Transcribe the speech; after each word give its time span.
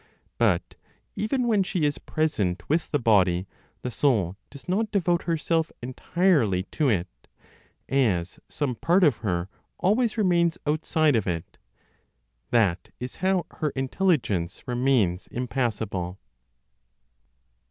But 0.39 0.73
even 1.15 1.45
when 1.47 1.61
she 1.61 1.85
is 1.85 1.99
present 1.99 2.67
with 2.67 2.89
the 2.89 2.97
body, 2.97 3.45
the 3.83 3.91
soul 3.91 4.35
does 4.49 4.67
not 4.67 4.89
devote 4.91 5.25
herself 5.25 5.71
entirely 5.79 6.63
to 6.71 6.89
it, 6.89 7.07
as 7.87 8.39
some 8.49 8.73
part 8.73 9.03
of 9.03 9.17
her 9.17 9.47
always 9.77 10.17
remains 10.17 10.57
outside 10.65 11.15
of 11.15 11.27
it; 11.27 11.59
that 12.49 12.89
is 12.99 13.17
how 13.17 13.45
her 13.57 13.69
intelligence 13.75 14.67
remains 14.67 15.27
impassible. 15.27 16.17